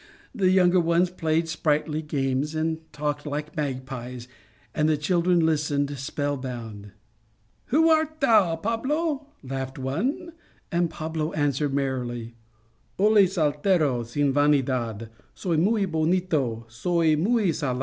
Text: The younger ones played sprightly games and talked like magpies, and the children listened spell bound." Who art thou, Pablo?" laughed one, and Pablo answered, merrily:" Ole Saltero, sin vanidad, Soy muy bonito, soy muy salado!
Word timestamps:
The 0.33 0.49
younger 0.49 0.79
ones 0.79 1.11
played 1.11 1.47
sprightly 1.47 2.01
games 2.01 2.55
and 2.55 2.91
talked 2.91 3.23
like 3.27 3.55
magpies, 3.55 4.27
and 4.73 4.89
the 4.89 4.97
children 4.97 5.39
listened 5.45 5.95
spell 5.99 6.37
bound." 6.37 6.91
Who 7.67 7.87
art 7.87 8.19
thou, 8.19 8.55
Pablo?" 8.55 9.27
laughed 9.43 9.77
one, 9.77 10.31
and 10.71 10.89
Pablo 10.89 11.33
answered, 11.33 11.75
merrily:" 11.75 12.33
Ole 12.99 13.27
Saltero, 13.27 14.03
sin 14.03 14.33
vanidad, 14.33 15.09
Soy 15.35 15.55
muy 15.57 15.85
bonito, 15.85 16.65
soy 16.67 17.15
muy 17.15 17.51
salado! 17.51 17.79